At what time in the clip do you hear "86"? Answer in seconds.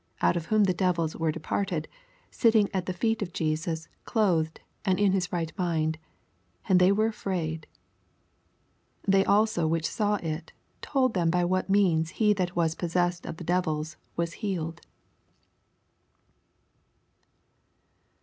9.05-9.07